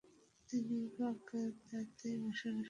[0.49, 2.57] তিনি বাগদাদে বসবাস করতেন।